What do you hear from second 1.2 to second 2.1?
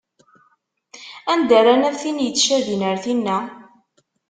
Anda ara naf